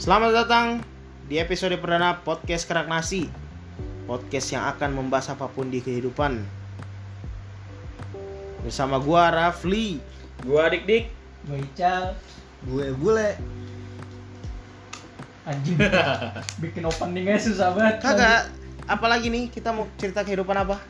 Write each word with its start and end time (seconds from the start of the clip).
Selamat 0.00 0.32
datang 0.32 0.80
di 1.28 1.36
episode 1.36 1.76
perdana 1.76 2.24
podcast 2.24 2.64
Kerak 2.64 2.88
Nasi. 2.88 3.28
Podcast 4.08 4.48
yang 4.48 4.64
akan 4.72 4.96
membahas 4.96 5.36
apa 5.36 5.44
pun 5.44 5.68
di 5.68 5.84
kehidupan. 5.84 6.40
Bersama 8.64 8.96
gua 8.96 9.28
Rafli. 9.28 10.00
Gua 10.40 10.72
Dik 10.72 10.88
Dik. 10.88 11.04
Gue 11.44 11.60
Ical. 11.68 12.16
Gue 12.64 12.96
Bule. 12.96 13.36
Anjing. 15.44 15.76
Bikin 16.64 16.88
openingnya 16.88 17.36
susah 17.36 17.76
banget. 17.76 18.00
Kagak. 18.00 18.48
Apalagi 18.88 19.28
nih 19.28 19.52
kita 19.52 19.68
mau 19.68 19.84
cerita 20.00 20.24
kehidupan 20.24 20.64
apa? 20.64 20.80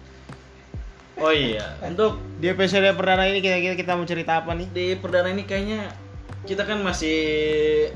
Oh 1.18 1.34
iya, 1.34 1.74
untuk 1.82 2.22
Di 2.38 2.46
episode 2.46 2.86
perdana 2.94 3.26
ini 3.26 3.42
kira-kira 3.42 3.74
kita 3.74 3.98
mau 3.98 4.06
cerita 4.06 4.38
apa 4.38 4.54
nih? 4.54 4.70
di 4.70 4.94
perdana 4.94 5.34
ini 5.34 5.42
kayaknya 5.42 5.90
kita 6.50 6.66
kan 6.66 6.82
masih 6.82 7.18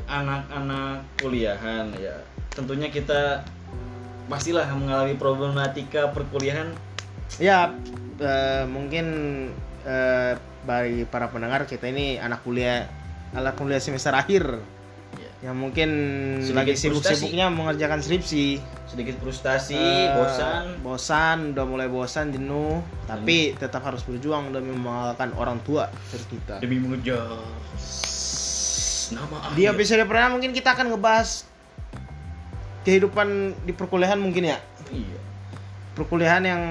anak-anak 0.07 1.03
kuliahan 1.19 1.91
ya. 1.99 2.15
Tentunya 2.55 2.87
kita 2.87 3.43
pastilah 4.30 4.71
mengalami 4.79 5.19
problematika 5.19 6.15
perkuliahan. 6.15 6.71
Ya 7.43 7.75
eh, 8.23 8.63
mungkin 8.71 9.07
eh, 9.83 10.39
bagi 10.63 11.03
para 11.03 11.27
pendengar 11.35 11.67
kita 11.67 11.91
ini 11.91 12.15
anak 12.23 12.47
kuliah 12.47 12.87
anak 13.35 13.59
kuliah 13.59 13.83
semester 13.83 14.15
akhir 14.15 14.63
Ya. 15.15 15.30
yang 15.47 15.63
mungkin 15.63 15.91
Sedikit 16.43 16.59
lagi 16.59 16.75
sibuk-sibuknya 16.75 17.47
mengerjakan 17.47 18.02
skripsi 18.02 18.59
Sedikit 18.91 19.15
frustasi, 19.23 19.79
Eh, 19.79 20.11
bosan. 20.11 20.65
bosan 20.83 21.39
udah 21.55 21.63
mulai 21.63 21.87
bosan 21.87 22.35
jenuh 22.35 22.83
tapi 23.07 23.55
tetap 23.55 23.87
harus 23.87 24.02
berjuang 24.02 24.51
demi 24.51 24.75
membanggakan 24.75 25.30
orang 25.39 25.63
tua 25.63 25.87
tercinta 26.11 26.59
demi 26.59 26.83
mengejar 26.83 27.30
nama 29.11 29.52
di 29.52 29.65
akhir. 29.65 29.74
episode 29.74 30.02
perdana 30.05 30.30
mungkin 30.30 30.51
kita 30.51 30.73
akan 30.73 30.87
ngebahas 30.88 31.45
kehidupan 32.83 33.29
di 33.63 33.73
perkuliahan 33.73 34.16
mungkin 34.16 34.45
ya 34.46 34.59
Iya. 34.87 35.19
perkuliahan 35.93 36.45
yang 36.45 36.63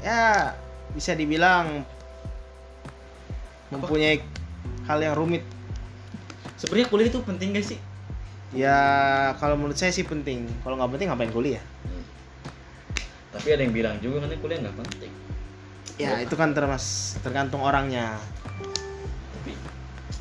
ya 0.00 0.52
bisa 0.90 1.12
dibilang 1.12 1.84
mempunyai 3.68 4.22
hal 4.84 4.98
yang 4.98 5.14
rumit 5.14 5.42
Sebenarnya 6.56 6.88
kuliah 6.88 7.08
itu 7.10 7.20
penting 7.20 7.52
gak 7.52 7.66
sih? 7.66 7.80
ya 8.50 8.78
kalau 9.36 9.54
menurut 9.54 9.74
saya 9.74 9.90
sih 9.90 10.02
penting 10.02 10.46
kalau 10.62 10.74
nggak 10.74 10.88
penting 10.90 11.08
ngapain 11.10 11.28
kuliah 11.30 11.60
Tapi 13.28 13.48
ada 13.50 13.60
yang 13.60 13.74
bilang 13.74 13.96
juga 13.98 14.24
kan 14.24 14.32
kuliah 14.34 14.58
nggak 14.62 14.76
penting. 14.78 15.12
ya 15.96 16.20
itu 16.20 16.32
kan 16.32 16.52
termas 16.52 16.84
tergantung 17.20 17.60
orangnya 17.60 18.16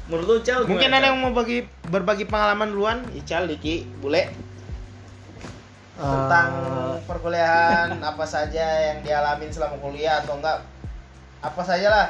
menurut 0.06 0.26
lu 0.26 0.38
Cal 0.46 0.70
mungkin 0.70 0.92
ada 0.94 1.10
yang 1.10 1.18
mau 1.18 1.34
bagi 1.34 1.66
berbagi 1.90 2.30
pengalaman 2.30 2.70
duluan? 2.70 3.00
Ical 3.18 3.50
Diki 3.50 3.86
Bule. 4.02 4.30
Tentang 5.96 6.50
perkuliahan 7.08 8.04
apa 8.04 8.26
saja 8.28 8.92
yang 8.92 9.00
dialamin 9.02 9.50
selama 9.50 9.80
kuliah 9.80 10.22
atau 10.22 10.38
enggak. 10.38 10.62
Apa 11.42 11.62
saja 11.64 11.88
lah 11.90 12.08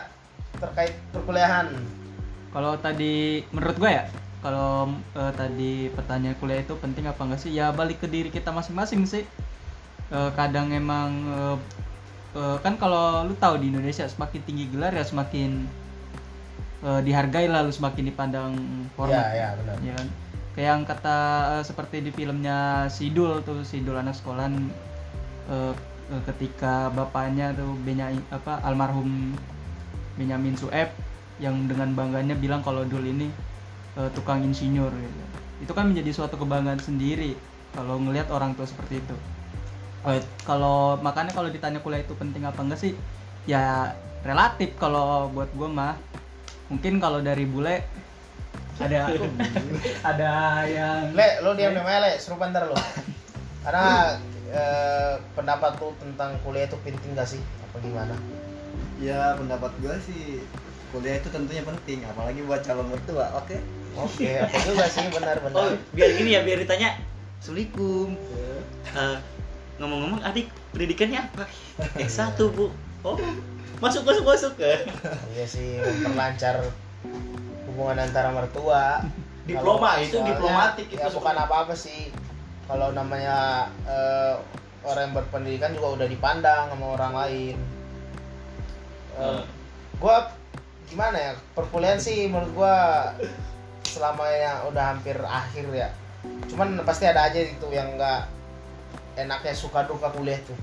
terkait 0.57 0.95
perkuliahan. 1.11 1.69
Kalau 2.55 2.79
tadi 2.79 3.43
menurut 3.51 3.75
gue 3.75 3.91
ya 3.91 4.07
Kalau 4.39 4.87
eh, 5.17 5.33
tadi 5.35 5.91
pertanyaan 5.91 6.37
kuliah 6.39 6.61
itu 6.63 6.73
penting 6.77 7.09
apa 7.09 7.21
enggak 7.25 7.41
sih? 7.41 7.51
Ya 7.51 7.73
balik 7.73 8.03
ke 8.03 8.07
diri 8.07 8.29
kita 8.29 8.53
masing-masing 8.53 9.03
sih. 9.05 9.23
Eh, 10.13 10.29
Kadang 10.37 10.69
emang 10.69 11.09
eh, 11.25 11.57
eh, 12.37 12.57
Kan 12.61 12.77
kalau 12.77 13.25
lu 13.25 13.33
tahu 13.37 13.57
di 13.57 13.73
Indonesia 13.73 14.05
semakin 14.05 14.41
tinggi 14.45 14.65
gelar 14.69 14.93
ya 14.93 15.01
semakin 15.01 15.65
eh, 16.83 17.01
Dihargai 17.05 17.47
lalu 17.47 17.71
semakin 17.71 18.03
dipandang 18.09 18.51
hormat 18.99 19.31
ya 19.31 19.47
benar. 19.55 19.75
Ya 19.79 19.93
kan? 19.95 20.07
Kayak 20.55 20.69
yang 20.71 20.83
kata 20.83 21.17
eh, 21.59 21.63
seperti 21.63 21.95
di 22.03 22.11
filmnya 22.11 22.89
Sidul 22.91 23.43
tuh 23.47 23.63
Sidul 23.63 23.95
anak 23.95 24.15
sekolahan 24.17 24.55
eh, 25.51 25.73
eh, 26.11 26.21
ketika 26.33 26.91
bapaknya 26.91 27.55
tuh 27.55 27.75
Benyamin 27.83 28.23
apa 28.33 28.59
almarhum 28.65 29.35
Benyamin 30.15 30.55
Sueb 30.55 30.91
yang 31.43 31.67
dengan 31.67 31.91
bangganya 31.91 32.35
bilang 32.39 32.63
kalau 32.63 32.87
Dul 32.87 33.03
ini 33.03 33.27
eh, 33.99 34.09
tukang 34.15 34.43
insinyur 34.43 34.91
gitu. 34.91 35.23
itu 35.55 35.71
kan 35.71 35.87
menjadi 35.87 36.11
suatu 36.11 36.35
kebanggaan 36.35 36.83
sendiri 36.83 37.31
kalau 37.71 37.95
ngelihat 37.99 38.27
orang 38.31 38.55
tua 38.55 38.67
seperti 38.67 38.99
itu. 38.99 39.15
Kalau 40.45 40.99
makanya 41.01 41.33
kalau 41.33 41.49
ditanya 41.49 41.81
kuliah 41.81 42.03
itu 42.03 42.13
penting 42.13 42.45
apa 42.45 42.59
enggak 42.61 42.77
sih? 42.77 42.93
Ya 43.49 43.95
relatif 44.21 44.75
kalau 44.77 45.31
buat 45.33 45.49
gue 45.55 45.69
mah 45.69 45.97
mungkin 46.69 46.97
kalau 46.97 47.21
dari 47.21 47.45
bule 47.45 47.85
ada 48.75 49.07
ada 50.09 50.31
yang 50.67 51.15
Le, 51.15 51.39
lo 51.45 51.55
diam 51.55 51.71
diam 51.71 51.87
aja 51.87 51.99
le, 52.03 52.11
seru 52.19 52.35
bentar 52.35 52.67
lo. 52.67 52.75
Karena 53.63 54.19
eh, 54.51 55.13
pendapat 55.33 55.79
lu 55.79 55.95
tentang 55.97 56.35
kuliah 56.43 56.67
itu 56.67 56.75
penting 56.83 57.15
gak 57.15 57.29
sih? 57.29 57.39
Apa 57.71 57.79
gimana? 57.79 58.15
Ya 58.99 59.33
pendapat 59.39 59.71
gue 59.79 59.95
sih 60.03 60.43
kuliah 60.91 61.19
itu 61.19 61.27
tentunya 61.31 61.63
penting, 61.63 62.03
apalagi 62.03 62.43
buat 62.43 62.61
calon 62.67 62.91
mertua. 62.91 63.31
Oke. 63.39 63.59
Oke, 63.95 64.43
apa 64.43 64.59
juga 64.67 64.91
sih 64.91 65.07
Oh, 65.07 65.11
benar-benar. 65.15 65.79
biar 65.95 66.09
gini 66.19 66.35
ya, 66.35 66.43
biar 66.43 66.59
ditanya. 66.59 66.99
Assalamualaikum. 67.39 68.11
Eh, 68.91 69.17
ngomong-ngomong 69.79 70.19
adik 70.27 70.51
pendidikannya 70.75 71.23
apa? 71.23 71.47
S1 71.95 72.35
bu. 72.51 72.75
Oh, 73.05 73.13
masuk 73.77 74.01
masuk 74.01 74.25
masuk 74.25 74.51
ke. 74.57 74.73
Iya 75.31 75.45
sih, 75.45 75.77
memperlancar 75.77 76.57
hubungan 77.69 78.01
antara 78.01 78.33
mertua. 78.33 79.05
Diploma, 79.45 79.93
Kalau 79.93 80.01
itu 80.01 80.17
soalnya, 80.17 80.29
diplomatik 80.33 80.87
itu 80.89 80.97
Ya 80.97 81.05
bukan 81.07 81.13
sebenarnya. 81.37 81.45
apa-apa 81.45 81.73
sih. 81.77 82.09
Kalau 82.65 82.89
namanya 82.91 83.37
eh, 83.85 84.33
orang 84.81 85.03
yang 85.05 85.15
berpendidikan 85.15 85.69
juga 85.71 86.01
udah 86.01 86.07
dipandang 86.09 86.63
sama 86.67 86.85
orang 86.91 87.13
lain. 87.15 87.57
Eh, 89.13 89.21
Hmm. 89.21 89.45
gua 89.95 90.27
gimana 90.85 91.15
ya 91.15 91.31
perkuliahan 91.53 91.95
sih 91.95 92.25
menurut 92.25 92.51
gua 92.53 92.75
selama 93.81 94.27
yang 94.27 94.67
udah 94.67 94.91
hampir 94.91 95.15
akhir 95.17 95.65
ya 95.71 95.87
cuman 96.45 96.83
pasti 96.83 97.07
ada 97.07 97.23
aja 97.23 97.39
gitu 97.39 97.71
yang 97.71 97.95
nggak 97.95 98.27
enaknya 99.15 99.55
suka 99.55 99.87
duka 99.87 100.11
kuliah 100.11 100.35
tuh 100.43 100.57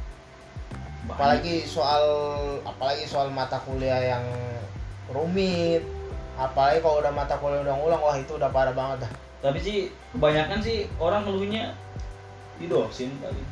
apalagi 1.11 1.67
soal 1.67 2.05
apalagi 2.63 3.05
soal 3.11 3.29
mata 3.35 3.59
kuliah 3.67 4.17
yang 4.17 4.25
rumit 5.11 5.83
apalagi 6.39 6.79
kalau 6.79 7.03
udah 7.03 7.13
mata 7.13 7.35
kuliah 7.39 7.61
udah 7.63 7.75
ngulang 7.75 8.03
wah 8.03 8.17
itu 8.17 8.39
udah 8.39 8.51
parah 8.51 8.75
banget 8.75 9.07
dah 9.07 9.13
Tapi 9.43 9.59
sih 9.59 9.79
kebanyakan 10.15 10.63
sih 10.63 10.87
orang 11.03 11.27
ngeluhnya 11.27 11.75
di 12.63 12.71
dosen 12.71 13.11
kali. 13.19 13.43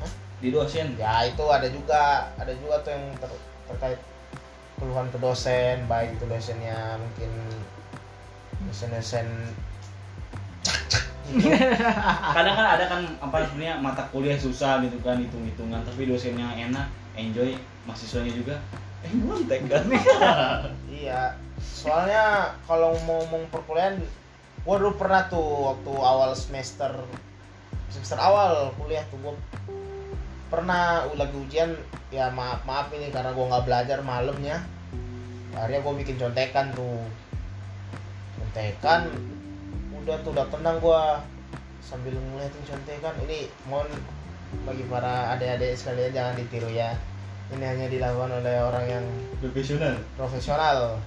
Hah? 0.00 0.10
Di 0.40 0.48
dosen. 0.48 0.96
ya 0.96 1.28
itu 1.28 1.44
ada 1.44 1.68
juga 1.68 2.32
ada 2.40 2.52
juga 2.56 2.80
tuh 2.80 2.96
yang 2.96 3.04
ter- 3.20 3.44
terkait 3.68 4.00
keluhan 4.80 5.06
ke 5.12 5.18
dosen 5.20 5.84
baik 5.84 6.16
itu 6.16 6.24
dosennya 6.24 6.96
mungkin 6.96 7.30
dosen-dosen 8.64 9.28
Kadang 12.36 12.54
kan 12.54 12.66
ada 12.76 12.84
kan 12.84 13.00
apa 13.16 13.48
sebenarnya 13.48 13.80
mata 13.80 14.04
kuliah 14.12 14.36
susah 14.36 14.84
gitu 14.84 15.00
kan 15.00 15.16
hitung-hitungan, 15.16 15.80
tapi 15.80 16.04
dosennya 16.04 16.52
enak, 16.52 16.86
enjoy, 17.16 17.56
mahasiswanya 17.88 18.32
juga 18.36 18.56
eh 19.04 19.12
montek 19.20 19.68
kan. 19.68 19.84
Iya, 21.04 21.36
soalnya 21.60 22.56
kalau 22.64 22.96
mau 23.04 23.20
ngomong 23.24 23.52
perkuliahan, 23.52 24.00
gua 24.64 24.80
dulu 24.80 24.96
pernah 24.96 25.28
tuh 25.28 25.74
waktu 25.74 25.92
awal 25.92 26.32
semester 26.32 26.92
semester 27.92 28.16
awal 28.16 28.72
kuliah 28.80 29.04
tuh 29.12 29.20
gua 29.20 29.34
pernah 30.48 31.04
lagi 31.18 31.36
ujian 31.36 31.76
ya 32.08 32.32
maaf 32.32 32.64
maaf 32.64 32.88
ini 32.96 33.12
karena 33.12 33.36
gua 33.36 33.52
nggak 33.52 33.64
belajar 33.68 33.98
malamnya. 34.00 34.64
Akhirnya 35.52 35.84
gua 35.84 35.94
bikin 36.00 36.16
contekan 36.16 36.72
tuh. 36.72 37.04
Contekan 38.40 39.12
udah 40.04 40.20
tuh 40.20 40.36
udah 40.36 40.46
tenang 40.52 40.76
gua. 40.84 41.24
Sambil 41.80 42.12
ngeliatin 42.16 42.64
contekan 42.64 43.16
ini 43.24 43.48
mohon 43.68 43.88
bagi 44.68 44.84
para 44.88 45.32
adik-adik 45.36 45.76
sekalian 45.76 46.12
jangan 46.12 46.34
ditiru 46.36 46.68
ya. 46.68 46.92
Ini 47.52 47.64
hanya 47.64 47.86
dilakukan 47.88 48.40
oleh 48.40 48.56
orang 48.60 48.86
yang 48.88 49.04
Profesional. 49.40 49.96
profesional. 50.16 51.00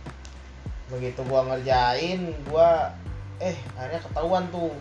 Begitu 0.90 1.22
gua 1.30 1.46
ngerjain 1.46 2.34
gua 2.50 2.90
eh 3.38 3.58
akhirnya 3.78 4.02
ketahuan 4.02 4.50
tuh. 4.50 4.74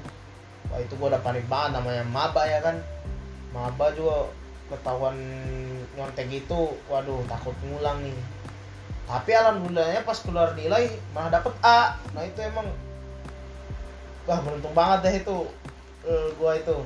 Wah 0.72 0.80
itu 0.80 0.96
gua 0.96 1.12
udah 1.16 1.22
panik 1.24 1.44
banget 1.52 1.76
namanya 1.76 2.04
maba 2.08 2.42
ya 2.48 2.60
kan. 2.64 2.80
Maba 3.52 3.92
juga 3.92 4.32
ketahuan 4.72 5.16
nyontek 5.96 6.28
gitu. 6.32 6.76
Waduh 6.88 7.20
takut 7.28 7.56
ngulang 7.64 8.00
nih. 8.00 8.16
Tapi 9.06 9.30
alhamdulillahnya 9.32 10.02
pas 10.02 10.18
keluar 10.24 10.56
nilai 10.56 10.88
malah 11.12 11.40
dapet 11.40 11.52
A. 11.60 12.00
Nah 12.12 12.24
itu 12.24 12.40
emang 12.42 12.68
wah 14.26 14.38
beruntung 14.42 14.74
banget 14.74 14.98
deh 15.06 15.14
itu 15.22 15.36
eh, 16.04 16.28
gua 16.36 16.52
itu 16.58 16.76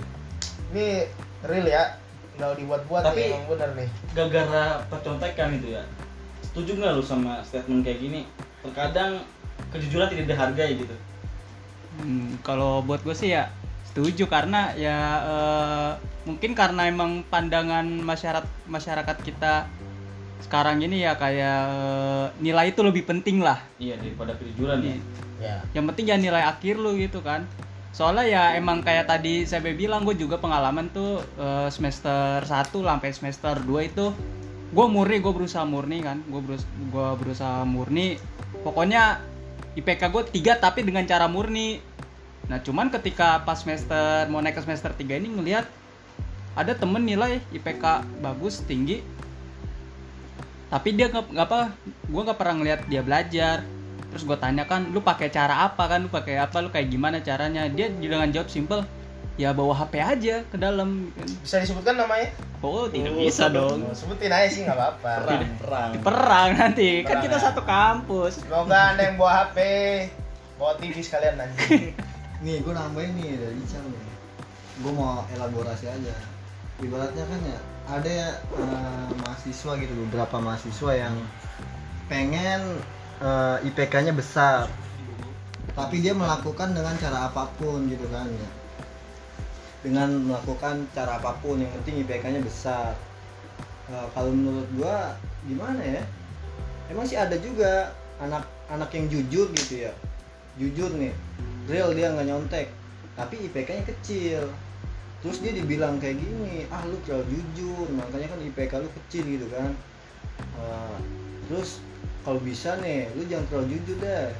ini 0.70 1.08
real 1.44 1.66
ya 1.66 1.84
nggak 2.36 2.56
dibuat-buat 2.56 3.02
Tapi- 3.04 3.20
nih 3.20 3.26
emang 3.32 3.44
bener 3.52 3.70
nih 3.76 3.88
Gara-gara 4.16 4.64
percontekan 4.88 5.56
itu 5.60 5.76
ya. 5.76 5.82
Setuju 6.40 6.80
nggak 6.80 6.92
lu 6.96 7.04
sama 7.04 7.44
statement 7.44 7.84
kayak 7.84 8.00
gini? 8.00 8.20
Terkadang 8.64 9.20
kejujuran 9.70 10.08
tidak 10.08 10.26
dihargai 10.34 10.72
gitu. 10.80 10.96
Hmm, 12.00 12.40
kalau 12.40 12.80
buat 12.80 13.04
gue 13.04 13.12
sih 13.12 13.34
ya 13.36 13.52
setuju 13.90 14.30
karena 14.30 14.70
ya 14.78 14.96
eh, 15.26 15.90
mungkin 16.24 16.54
karena 16.54 16.86
emang 16.86 17.26
pandangan 17.26 17.84
masyarakat 17.84 18.46
masyarakat 18.70 19.16
kita 19.26 19.66
sekarang 20.40 20.80
ini 20.80 21.04
ya 21.04 21.14
kayak 21.16 21.60
eh, 21.68 22.26
nilai 22.40 22.72
itu 22.72 22.80
lebih 22.80 23.04
penting 23.06 23.44
lah. 23.44 23.60
iya 23.76 23.96
daripada 24.00 24.34
kejujuran 24.36 24.80
ya. 24.82 24.96
Ya 25.40 25.56
Yang 25.72 25.84
penting 25.92 26.06
ya 26.08 26.16
nilai 26.20 26.42
akhir 26.44 26.76
lu 26.76 26.96
gitu 26.96 27.20
kan. 27.20 27.44
Soalnya 27.90 28.24
ya 28.26 28.42
emang 28.56 28.80
kayak 28.86 29.10
tadi 29.10 29.44
saya 29.44 29.60
bilang 29.74 30.06
gue 30.06 30.14
juga 30.16 30.40
pengalaman 30.40 30.88
tuh 30.90 31.20
eh, 31.36 31.68
semester 31.68 32.42
1 32.44 32.72
sampai 32.72 33.10
semester 33.12 33.54
2 33.60 33.90
itu 33.90 34.06
gue 34.70 34.86
murni 34.86 35.18
gue 35.18 35.32
berusaha 35.32 35.64
murni 35.64 36.00
kan. 36.00 36.20
Gue 36.28 36.40
berus 36.40 36.64
gua 36.88 37.14
berusaha 37.14 37.62
murni. 37.68 38.16
Pokoknya 38.64 39.20
IPK 39.76 40.02
gue 40.10 40.22
3 40.40 40.64
tapi 40.64 40.82
dengan 40.82 41.04
cara 41.04 41.28
murni. 41.28 41.80
Nah 42.50 42.58
cuman 42.58 42.90
ketika 42.90 43.44
pas 43.46 43.60
semester 43.60 44.26
mau 44.32 44.42
naik 44.42 44.58
ke 44.58 44.62
semester 44.66 44.90
3 44.90 45.20
ini 45.20 45.28
ngelihat 45.30 45.68
ada 46.58 46.74
temen 46.74 47.06
nilai 47.06 47.38
IPK 47.54 48.04
bagus 48.18 48.66
tinggi 48.66 49.00
tapi 50.70 50.94
dia 50.94 51.10
nggak 51.10 51.34
apa 51.36 51.74
gue 51.82 52.22
nggak 52.22 52.38
pernah 52.38 52.54
ngeliat 52.56 52.80
dia 52.86 53.02
belajar. 53.02 53.66
Terus 54.10 54.22
gue 54.24 54.38
tanya 54.38 54.64
kan 54.64 54.86
lu 54.86 54.98
pakai 55.00 55.28
cara 55.28 55.66
apa? 55.66 55.86
Kan 55.86 56.06
lu 56.06 56.10
pakai 56.10 56.38
apa? 56.38 56.58
Lu 56.58 56.68
kayak 56.68 56.88
gimana 56.88 57.18
caranya? 57.20 57.66
Dia 57.66 57.90
dengan 57.90 58.26
jawab 58.26 58.46
simple 58.46 58.82
ya 59.34 59.50
bawa 59.50 59.72
HP 59.74 59.94
aja 59.96 60.36
ke 60.44 60.56
dalam. 60.56 61.10
Bisa 61.40 61.58
disebutkan 61.58 61.94
namanya? 61.96 62.30
Oh 62.60 62.84
tidak 62.86 63.14
Oh, 63.14 63.22
bisa 63.22 63.48
dong. 63.48 63.86
sebutin. 63.92 64.28
Aja 64.28 64.46
sih 64.46 64.62
nggak 64.62 64.74
apa-apa. 64.74 65.12
Perang 65.22 65.42
perang. 65.56 65.90
Perang 66.02 66.48
nanti. 66.54 66.90
Kan 67.02 67.08
Perang 67.08 67.24
kita 67.24 67.36
ya. 67.36 67.44
satu 67.48 67.62
kampus. 67.62 68.32
Semoga 68.42 68.92
anda 68.92 69.02
yang 69.04 69.16
bawa 69.16 69.32
HP 69.44 69.58
bawa 70.60 70.76
TV 70.76 71.00
sekalian 71.00 71.40
nanti 71.40 71.96
nih 72.44 72.60
gue 72.60 72.72
nambahin 72.72 73.16
nih 73.16 73.32
dari 73.32 73.56
Ican 73.58 73.84
gue 74.80 74.92
mau 74.92 75.24
elaborasi 75.30 75.88
aja. 75.88 76.14
Ibaratnya 76.78 77.24
kan 77.24 77.40
ya 77.46 77.58
ada 77.90 78.38
eh, 78.38 79.06
mahasiswa 79.18 79.72
gitu 79.82 79.92
beberapa 80.06 80.38
mahasiswa 80.38 80.92
yang 80.94 81.14
pengen 82.06 82.78
eh, 83.18 83.66
IPK-nya 83.66 84.14
besar. 84.14 84.70
Tapi 85.74 86.02
dia 86.02 86.14
melakukan 86.14 86.74
dengan 86.74 86.94
cara 86.98 87.30
apa 87.30 87.50
pun 87.58 87.90
gitu 87.90 88.06
kan 88.10 88.26
ya. 88.30 88.50
Dengan 89.80 90.12
melakukan 90.22 90.86
cara 90.94 91.18
apa 91.18 91.34
pun 91.42 91.58
yang 91.58 91.70
penting 91.82 92.06
IPK-nya 92.06 92.40
besar. 92.46 92.94
Eh, 93.90 94.06
kalau 94.14 94.30
menurut 94.30 94.70
gua 94.78 95.18
gimana 95.50 95.82
ya? 95.82 96.02
Emang 96.90 97.06
sih 97.06 97.18
ada 97.18 97.34
juga 97.38 97.94
anak-anak 98.22 98.90
yang 98.94 99.06
jujur 99.10 99.46
gitu 99.54 99.90
ya. 99.90 99.92
Jujur 100.58 100.94
nih 100.94 101.14
real 101.66 101.90
dia 101.94 102.14
nggak 102.14 102.26
nyontek. 102.30 102.66
Tapi 103.18 103.50
IPK-nya 103.50 103.82
kecil 103.82 104.46
terus 105.20 105.44
dia 105.44 105.52
dibilang 105.52 106.00
kayak 106.00 106.16
gini 106.16 106.64
ah 106.72 106.80
lu 106.88 106.96
terlalu 107.04 107.44
jujur 107.54 107.86
makanya 107.92 108.32
kan 108.32 108.40
IPK 108.40 108.72
lu 108.80 108.88
kecil 109.04 109.24
gitu 109.28 109.46
kan. 109.52 109.70
Eh, 110.40 110.96
terus 111.48 111.84
kalau 112.24 112.40
bisa 112.40 112.76
nih 112.80 113.12
lu 113.16 113.28
jangan 113.28 113.46
terlalu 113.52 113.66
jujur 113.76 113.96
deh. 114.00 114.32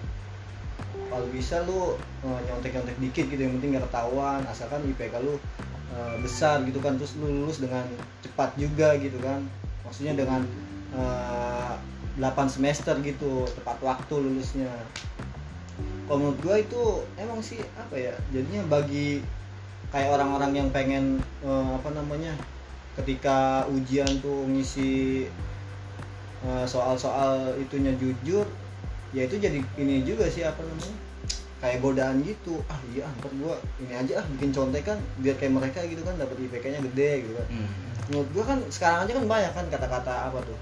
Kalau 1.10 1.26
bisa 1.28 1.60
lu 1.68 2.00
eh, 2.24 2.40
nyontek-nyontek 2.48 2.96
dikit 2.96 3.24
gitu 3.28 3.40
yang 3.44 3.54
penting 3.60 3.76
nggak 3.76 3.84
ketahuan 3.92 4.40
asalkan 4.48 4.80
IPK 4.88 5.14
lu 5.20 5.36
eh, 5.92 6.16
besar 6.24 6.64
gitu 6.64 6.80
kan. 6.80 6.96
Terus 6.96 7.12
lu 7.20 7.28
lulus 7.28 7.60
dengan 7.60 7.84
cepat 8.24 8.56
juga 8.56 8.96
gitu 8.96 9.20
kan. 9.20 9.44
Maksudnya 9.84 10.16
dengan 10.16 10.48
eh, 10.96 11.74
8 12.16 12.48
semester 12.48 12.96
gitu 13.04 13.44
tepat 13.60 13.76
waktu 13.84 14.14
lulusnya. 14.16 14.72
Kalau 16.08 16.18
menurut 16.18 16.40
gua 16.42 16.56
itu 16.58 16.82
emang 17.20 17.38
sih 17.38 17.60
apa 17.78 17.94
ya 17.94 18.14
jadinya 18.34 18.66
bagi 18.66 19.22
kayak 19.90 20.08
orang-orang 20.10 20.52
yang 20.54 20.68
pengen 20.70 21.04
eh, 21.40 21.68
apa 21.72 21.90
namanya 21.90 22.32
ketika 22.94 23.38
ujian 23.66 24.08
tuh 24.18 24.46
ngisi 24.46 25.26
eh, 26.40 26.64
soal-soal 26.64 27.54
itunya 27.56 27.92
jujur 27.94 28.46
ya 29.10 29.24
itu 29.24 29.36
jadi 29.36 29.58
ini 29.76 30.02
juga 30.02 30.26
sih 30.26 30.42
apa 30.42 30.60
namanya 30.60 30.94
kayak 31.58 31.78
godaan 31.80 32.22
gitu 32.22 32.62
ah 32.66 32.78
iya 32.88 33.04
ntar 33.20 33.28
gua 33.36 33.52
ini 33.76 33.92
aja 33.92 34.12
ah 34.16 34.26
bikin 34.30 34.48
contekan 34.48 34.96
biar 35.18 35.36
kayak 35.36 35.52
mereka 35.52 35.84
gitu 35.84 36.00
kan 36.00 36.16
dapat 36.16 36.38
IPK-nya 36.40 36.80
gede 36.86 37.10
gitu 37.20 37.34
kan 37.34 37.46
Hmm. 37.50 37.68
menurut 38.08 38.28
gua 38.32 38.44
kan 38.46 38.58
sekarang 38.68 38.98
aja 39.04 39.12
kan 39.12 39.26
banyak 39.28 39.52
kan 39.52 39.66
kata-kata 39.68 40.14
apa 40.26 40.40
tuh 40.42 40.58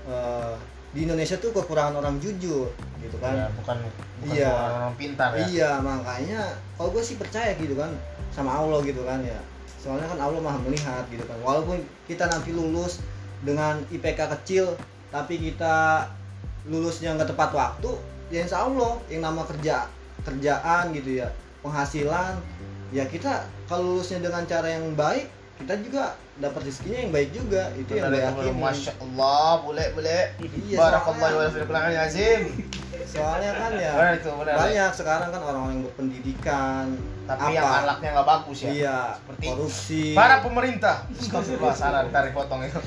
Eh, 0.00 0.54
di 0.90 1.04
Indonesia 1.04 1.36
tuh 1.36 1.52
kekurangan 1.52 1.92
orang 1.94 2.16
jujur 2.18 2.72
gitu 2.98 3.16
kan 3.20 3.36
ya, 3.36 3.46
bukan 3.52 3.76
bukan 4.18 4.32
Iya. 4.32 4.50
orang 4.72 4.94
pintar 4.96 5.30
ya 5.30 5.44
Iya 5.44 5.70
makanya 5.78 6.40
kalau 6.74 6.88
gue 6.90 7.04
sih 7.04 7.14
percaya 7.14 7.52
gitu 7.54 7.76
kan 7.76 7.92
sama 8.30 8.58
Allah 8.58 8.80
gitu 8.86 9.02
kan 9.06 9.20
ya. 9.22 9.38
Soalnya 9.80 10.06
kan 10.10 10.18
Allah 10.20 10.40
maha 10.42 10.58
melihat 10.62 11.04
gitu 11.08 11.22
kan. 11.24 11.38
Walaupun 11.42 11.80
kita 12.08 12.26
nanti 12.28 12.50
lulus 12.52 13.00
dengan 13.40 13.80
IPK 13.88 14.20
kecil 14.40 14.76
tapi 15.10 15.40
kita 15.40 16.06
lulusnya 16.68 17.16
nggak 17.16 17.32
tepat 17.32 17.50
waktu 17.56 17.90
ya 18.28 18.44
insya 18.44 18.68
Allah 18.68 19.00
yang 19.08 19.24
nama 19.24 19.42
kerja 19.48 19.88
kerjaan 20.22 20.92
gitu 20.92 21.24
ya 21.24 21.28
penghasilan 21.64 22.36
ya 22.92 23.08
kita 23.08 23.48
kalau 23.64 23.96
lulusnya 23.96 24.20
dengan 24.20 24.44
cara 24.44 24.68
yang 24.68 24.92
baik 24.92 25.26
kita 25.60 25.74
juga 25.84 26.16
dapat 26.40 26.60
rezekinya 26.64 26.98
yang 27.04 27.12
baik 27.12 27.30
juga 27.36 27.62
itu 27.76 27.90
yang 27.92 28.08
gue 28.08 28.16
Benar 28.16 28.32
itu, 28.32 28.40
yakin 28.40 28.56
Masya 28.56 28.92
Allah, 28.96 29.48
boleh 29.60 29.86
boleh. 29.92 30.22
Iya, 30.40 30.76
Barakallahu 30.80 31.36
wa 31.36 31.48
fil 31.52 31.66
Qur'anil 31.68 32.00
azim. 32.00 32.42
soalnya 33.00 33.52
kan 33.56 33.70
ya 33.74 33.92
Benar 33.96 34.14
itu, 34.16 34.30
benar. 34.30 34.54
banyak 34.56 34.90
sekarang 34.94 35.28
kan 35.34 35.40
orang-orang 35.42 35.74
yang 35.76 35.84
berpendidikan 35.90 36.84
Tapi 37.26 37.54
yang 37.54 37.66
anaknya 37.66 38.08
nggak 38.16 38.28
bagus 38.28 38.58
ya. 38.64 38.70
Iya, 38.72 38.98
Seperti 39.20 39.44
korupsi. 39.46 40.02
Para 40.16 40.36
pemerintah. 40.42 40.96
Astagfirullah, 41.14 41.76
salah 41.76 42.00
ntar 42.08 42.24
dipotong 42.26 42.60
itu. 42.66 42.80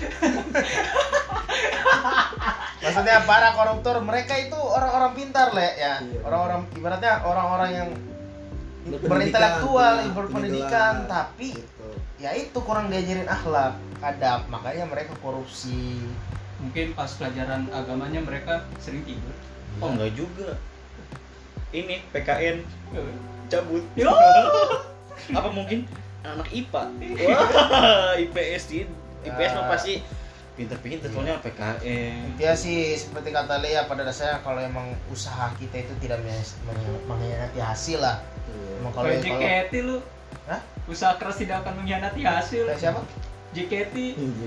Maksudnya 2.84 3.24
para 3.24 3.56
koruptor, 3.56 4.04
mereka 4.04 4.36
itu 4.36 4.60
orang-orang 4.60 5.12
pintar, 5.16 5.56
Le, 5.56 5.70
ya. 5.80 6.04
Iya. 6.04 6.20
Orang-orang 6.28 6.68
ibaratnya 6.76 7.24
orang-orang 7.24 7.70
yang 7.72 7.90
berintelektual, 9.00 9.94
iya, 10.04 10.12
berpendidikan, 10.12 11.08
tapi 11.08 11.56
Gitu. 11.56 11.83
Ya 12.24 12.32
itu 12.32 12.56
kurang 12.64 12.88
diajarin 12.88 13.28
akhlak, 13.28 13.76
adab, 14.00 14.48
makanya 14.48 14.88
mereka 14.88 15.12
korupsi. 15.20 16.00
mungkin 16.64 16.96
pas 16.96 17.12
pelajaran 17.20 17.68
agamanya 17.76 18.24
mereka 18.24 18.64
sering 18.80 19.04
tidur 19.04 19.36
oh 19.84 19.92
enggak 19.92 20.16
juga 20.16 20.56
ini 21.76 22.00
PKN 22.16 22.64
cabut 23.52 23.84
Yo! 24.00 24.08
apa 25.36 25.50
mungkin 25.52 25.84
anak 26.24 26.48
IPA 26.56 26.84
wah 27.28 28.16
IPS 28.16 28.64
di 28.72 28.88
IPS 29.28 29.52
mah 29.60 29.66
Ya. 29.68 29.72
pasti 29.76 29.94
pinter-pinter 30.56 31.12
soalnya 31.12 31.44
PKN 31.44 32.40
Ya 32.40 32.56
sih 32.56 32.96
seperti 32.96 33.36
kata 33.36 33.60
Lea 33.60 33.84
pada 33.84 34.08
dasarnya 34.08 34.40
kalau 34.40 34.64
emang 34.64 34.96
usaha 35.12 35.52
kita 35.60 35.84
itu 35.84 35.94
tidak 36.00 36.24
men- 36.24 36.56
men- 36.64 37.04
mengkhianati 37.12 37.60
hasil 37.60 38.00
lah. 38.00 38.24
Emang 38.80 38.96
kalau 38.96 39.12
Kayak 39.12 39.74
kalau 39.74 39.78
lu 39.84 39.96
Hah? 40.46 40.62
usaha 40.84 41.16
keras 41.16 41.38
tidak 41.38 41.64
akan 41.64 41.80
mengkhianati 41.80 42.22
hasil 42.22 42.68
Kayak 42.68 42.80
siapa? 42.80 43.02
JKT 43.52 43.96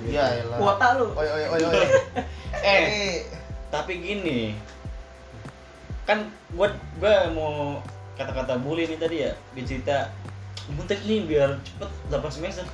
Ya 0.07 0.26
elah. 0.37 0.59
kuota 0.59 0.88
lu 0.95 1.12
Oi 1.12 1.25
oi 1.26 1.45
oi 1.49 1.61
oi. 1.62 1.87
eh, 2.66 3.25
tapi 3.66 3.99
gini 3.99 4.52
kan 6.02 6.23
gua 6.50 6.71
gua 6.97 7.31
mau 7.31 7.83
kata-kata 8.14 8.57
bully 8.57 8.87
nih 8.87 8.97
tadi 8.97 9.16
ya 9.21 9.33
dicerita 9.52 10.11
Buntek 10.69 11.02
nih 11.02 11.23
biar 11.23 11.62
cepet 11.62 11.90
8 12.11 12.26
semester 12.28 12.66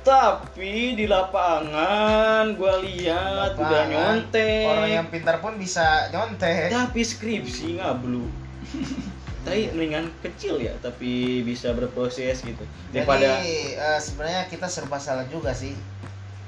tapi 0.00 0.92
di 0.92 1.04
lapangan 1.04 2.52
gua 2.52 2.76
lihat 2.78 3.52
udah 3.54 3.82
nyontek 3.86 4.68
Orang 4.68 4.92
yang 4.92 5.06
pintar 5.08 5.40
pun 5.40 5.56
bisa 5.56 6.08
nyontek. 6.08 6.68
tapi 6.68 7.00
skripsi 7.00 7.80
ngablu 7.80 8.28
tapi 9.44 9.68
mendingan 9.76 10.08
kecil 10.24 10.56
ya 10.56 10.72
tapi 10.80 11.44
bisa 11.44 11.76
berproses 11.76 12.40
gitu 12.40 12.64
daripada 12.90 13.38
Jadi 13.38 13.76
eh, 13.76 14.00
sebenarnya 14.00 14.42
kita 14.48 14.66
serba 14.66 14.96
salah 14.96 15.28
juga 15.28 15.52
sih. 15.52 15.76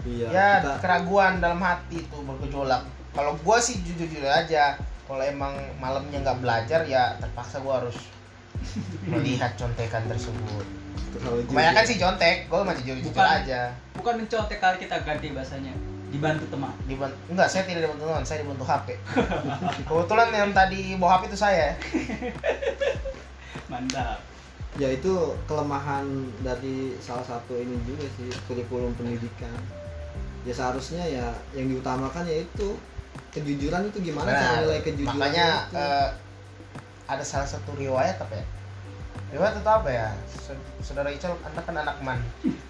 Iya, 0.07 0.27
ya 0.31 0.49
kita 0.63 0.75
keraguan 0.81 1.43
dalam 1.43 1.61
hati 1.61 2.01
tuh 2.09 2.25
bergejolak. 2.25 2.89
Kalau 3.13 3.37
gua 3.45 3.59
sih 3.61 3.77
jujur-jujur 3.85 4.27
aja. 4.27 4.81
Kalau 5.07 5.23
emang 5.23 5.55
malamnya 5.79 6.19
nggak 6.19 6.43
belajar 6.43 6.83
ya 6.89 7.15
terpaksa 7.23 7.63
gua 7.63 7.85
harus 7.85 7.95
melihat 9.13 9.53
contekan 9.55 10.03
tersebut. 10.11 10.67
Kebanyakan 11.17 11.85
sih 11.89 11.97
contek, 11.97 12.45
gue 12.45 12.61
masih 12.61 12.83
jujur-jujur 12.93 13.17
Bukan. 13.17 13.41
aja. 13.41 13.73
bukan 13.97 14.21
mencontek 14.21 14.61
kali 14.61 14.77
kita 14.85 15.01
ganti 15.01 15.33
bahasanya 15.33 15.73
dibantu 16.17 16.45
teman 16.49 16.73
Dibantu, 16.83 17.17
enggak, 17.29 17.47
saya 17.47 17.63
tidak 17.63 17.85
dibantu 17.85 18.05
teman, 18.07 18.25
saya 18.25 18.39
dibantu 18.41 18.65
HP. 18.65 18.89
Kebetulan 19.85 20.29
yang 20.31 20.51
tadi 20.51 20.81
bawa 20.95 21.11
HP 21.15 21.23
itu 21.27 21.39
saya. 21.39 21.77
mantap 23.67 24.19
ya 24.77 24.89
itu 24.89 25.13
kelemahan 25.45 26.05
dari 26.41 26.95
salah 26.99 27.25
satu 27.25 27.57
ini 27.57 27.75
juga 27.83 28.05
sih 28.15 28.29
kurikulum 28.47 28.93
pendidikan 28.93 29.57
ya 30.45 30.53
seharusnya 30.53 31.03
ya 31.03 31.27
yang 31.53 31.67
diutamakan 31.67 32.23
yaitu 32.25 32.77
kejujuran 33.33 33.89
itu 33.89 33.99
gimana 34.05 34.29
cara 34.29 34.39
Benar. 34.39 34.61
nilai 34.63 34.81
kejujuran 34.83 35.17
Makanya 35.19 35.47
itu. 35.67 35.77
eh, 35.77 36.09
ada 37.07 37.25
salah 37.25 37.49
satu 37.49 37.73
riwayat 37.75 38.17
apa 38.17 38.35
ya? 38.35 38.45
Dewa 39.27 39.49
itu 39.49 39.59
apa 39.61 39.89
ya 39.89 40.09
Saud- 40.31 40.69
saudara 40.81 41.09
Ical 41.09 41.35
anda 41.41 41.59
kan 41.59 41.75
anak 41.75 41.97
man 41.99 42.21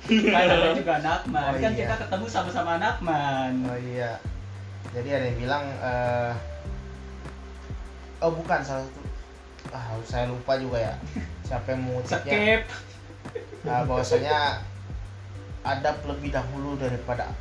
kan 0.07 0.47
ada 0.47 0.71
juga 0.81 0.93
anak 1.03 1.21
man 1.27 1.51
Oh, 1.51 1.59
kan 1.59 1.73
iya. 1.75 1.81
kita 1.85 1.95
ketemu 2.07 2.27
sama-sama 2.31 2.71
anak 2.79 2.97
man 3.03 3.53
oh 3.67 3.79
iya. 3.79 4.19
Jadi 4.95 5.09
ada 5.13 5.25
yang 5.29 5.39
bilang 5.39 5.65
eh, 5.77 6.33
oh 8.23 8.33
bukan 8.33 8.61
salah 8.65 8.87
satu 8.87 9.01
ah 9.75 9.99
saya 10.07 10.31
lupa 10.31 10.57
juga 10.57 10.79
ya. 10.79 10.95
Siapa 11.45 11.75
yang 11.75 11.83
mengutipnya? 11.85 12.33
Skip. 12.33 12.63
Nah, 13.67 13.83
bahwasanya 13.83 14.63
adab 15.67 15.97
lebih 16.07 16.31
dahulu 16.31 16.79
daripada 16.79 17.35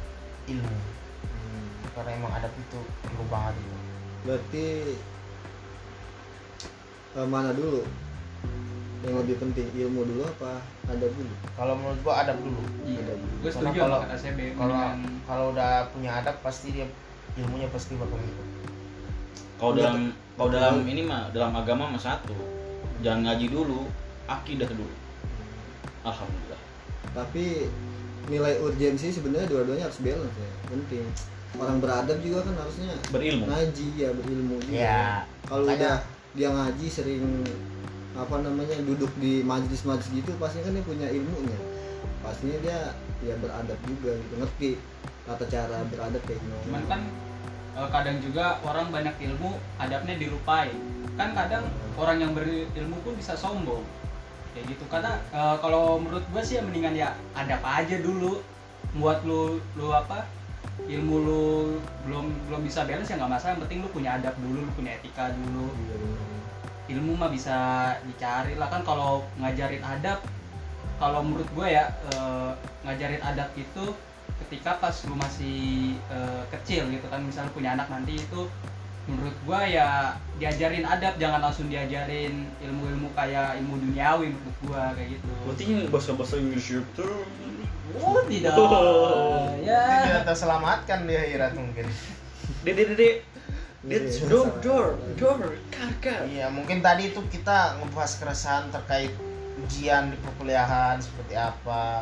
ilmu. 0.50 0.78
Karena 1.94 2.12
emang 2.18 2.34
adab 2.34 2.52
itu 2.58 2.80
perlu 3.06 3.24
banget. 3.30 3.56
Berarti 4.26 4.66
eh, 7.16 7.28
mana 7.30 7.54
dulu 7.54 7.86
yang 9.04 9.16
lebih 9.18 9.36
penting 9.38 9.68
ilmu 9.76 10.02
dulu 10.04 10.24
apa 10.24 10.62
ada 10.86 11.06
dulu 11.06 11.34
kalau 11.54 11.74
menurut 11.76 12.00
gua 12.02 12.14
adab 12.22 12.38
dulu 12.38 12.62
iya 12.84 13.02
Ada. 13.02 13.14
gue 13.14 13.26
Karena 13.44 13.52
setuju 13.52 13.78
kalau- 13.78 14.02
kalau 14.56 14.78
kalau 15.26 15.46
udah 15.52 15.72
punya 15.92 16.12
adab 16.16 16.36
pasti 16.40 16.68
dia 16.72 16.88
ilmunya 17.36 17.68
pasti 17.68 17.94
bakal 17.96 18.16
ngikut 18.16 18.48
Kalau 19.56 19.72
Udah, 19.72 19.84
dalam 19.88 20.00
kalau 20.36 20.50
dalam 20.50 20.76
ini 20.84 21.02
mah 21.02 21.32
dalam 21.32 21.52
agama 21.54 21.88
mah 21.88 21.96
satu. 21.98 22.36
Jangan 23.00 23.24
ngaji 23.24 23.48
dulu, 23.50 23.88
akidah 24.26 24.68
dulu. 24.68 24.92
Alhamdulillah. 26.02 26.60
tapi 27.12 27.72
nilai 28.26 28.60
urgensi 28.60 29.08
sebenarnya 29.10 29.48
dua-duanya 29.48 29.88
harus 29.88 30.02
balance 30.02 30.36
ya 30.36 30.52
penting 30.68 31.06
orang 31.56 31.80
beradab 31.80 32.20
juga 32.20 32.44
kan 32.44 32.56
harusnya 32.58 32.92
Berilmu. 33.08 33.48
ngaji 33.48 33.88
ya 33.96 34.10
berilmu 34.12 34.56
juga 34.60 34.76
Ya, 34.76 35.06
kalau 35.46 35.64
udah 35.64 36.04
dia 36.34 36.50
ngaji 36.50 36.86
sering 36.86 37.24
apa 38.16 38.36
namanya 38.40 38.80
duduk 38.88 39.12
di 39.20 39.44
majlis-majlis 39.44 40.08
gitu 40.16 40.32
pastinya 40.40 40.72
kan 40.72 40.74
dia 40.80 40.86
punya 40.88 41.08
ilmunya. 41.12 41.60
Pastinya 42.24 42.58
dia 42.64 42.80
ya 43.22 43.36
beradab 43.44 43.80
juga 43.84 44.16
gitu 44.16 44.34
ngerti 44.40 44.70
tata 45.28 45.46
cara 45.52 45.78
beradab 45.92 46.22
kayak 46.24 46.40
gimana. 46.40 46.64
Cuman 46.64 46.84
kan 46.88 47.02
eh, 47.76 47.90
kadang 47.92 48.18
juga 48.24 48.46
orang 48.64 48.88
banyak 48.90 49.16
ilmu 49.20 49.60
adabnya 49.78 50.16
dilupain. 50.16 50.80
Kan 51.20 51.36
kadang 51.36 51.68
orang 52.00 52.18
yang 52.24 52.32
berilmu 52.32 52.98
pun 53.04 53.14
bisa 53.20 53.36
sombong. 53.36 53.84
Kayak 54.56 54.80
gitu. 54.80 54.84
Karena 54.88 55.20
eh, 55.36 55.56
kalau 55.60 56.00
menurut 56.00 56.24
gue 56.32 56.42
sih 56.42 56.56
ya 56.56 56.64
mendingan 56.64 56.96
ya 56.96 57.12
adab 57.36 57.60
aja 57.62 58.00
dulu. 58.00 58.40
Buat 58.96 59.28
lu 59.28 59.60
lu 59.76 59.92
apa 59.92 60.24
ilmu 60.88 61.16
lu 61.20 61.44
belum 62.08 62.32
belum 62.48 62.62
bisa 62.64 62.88
balance 62.88 63.12
ya 63.12 63.20
nggak 63.20 63.32
masalah. 63.36 63.60
Yang 63.60 63.62
penting 63.68 63.80
lu 63.84 63.90
punya 63.92 64.10
adab 64.16 64.34
dulu 64.40 64.64
lu 64.64 64.72
punya 64.72 64.96
etika 64.96 65.36
dulu. 65.36 65.68
Iya. 65.68 65.98
Ilmu 66.92 67.18
mah 67.18 67.30
bisa 67.34 67.58
dicari 68.06 68.58
lah. 68.58 68.70
Kan 68.70 68.82
kalau 68.86 69.26
ngajarin 69.42 69.82
adab 69.82 70.22
kalau 70.96 71.20
menurut 71.24 71.48
gue 71.52 71.68
ya 71.76 71.92
eh, 72.16 72.52
ngajarin 72.88 73.20
adab 73.20 73.52
itu 73.60 73.86
ketika 74.46 74.80
pas 74.80 74.96
lu 75.08 75.16
masih 75.16 75.96
eh, 76.12 76.44
kecil 76.56 76.88
gitu 76.92 77.06
kan 77.12 77.20
misalnya 77.24 77.52
punya 77.52 77.76
anak 77.76 77.88
nanti 77.92 78.16
itu 78.16 78.48
menurut 79.06 79.38
gue 79.46 79.60
ya 79.70 80.18
diajarin 80.42 80.82
adab 80.82 81.14
jangan 81.22 81.40
langsung 81.46 81.70
diajarin 81.70 82.50
ilmu-ilmu 82.58 83.14
kayak 83.14 83.62
ilmu 83.62 83.78
duniawi 83.78 84.34
menurut 84.34 84.58
gue 84.66 84.84
kayak 84.98 85.10
gitu. 85.20 85.32
Berarti 85.46 85.64
bahasa-bahasa 85.94 86.36
Inggris 86.42 86.68
itu 86.74 87.08
oh 88.02 88.22
tidak. 88.26 88.58
Oh. 88.58 89.54
ya. 89.68 90.10
Tidak 90.10 90.24
terselamatkan 90.26 91.06
di 91.06 91.14
akhirat 91.14 91.54
mungkin. 91.54 91.86
Dede 92.66 92.84
dede 92.94 93.10
Dede, 93.86 94.10
Dede 94.10 94.26
door 94.26 94.50
door 94.66 94.88
door 95.14 95.40
kakak. 95.70 96.26
iya 96.26 96.50
mungkin 96.50 96.82
tadi 96.82 97.14
itu 97.14 97.22
kita 97.30 97.78
ngebahas 97.78 98.18
keresahan 98.18 98.66
terkait 98.74 99.14
ujian 99.62 100.10
di 100.10 100.18
perkuliahan 100.20 100.98
seperti 100.98 101.38
apa. 101.38 102.02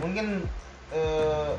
Mungkin 0.00 0.48
eh, 0.90 1.52